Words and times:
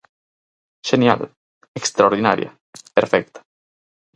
Xenial, 0.89 1.21
extraordinaria, 1.81 2.51
perfecta. 2.97 3.39